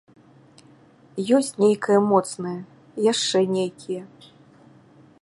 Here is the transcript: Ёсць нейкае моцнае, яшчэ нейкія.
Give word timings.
Ёсць 1.39 1.51
нейкае 1.65 1.99
моцнае, 2.11 2.57
яшчэ 3.11 3.39
нейкія. 3.59 4.03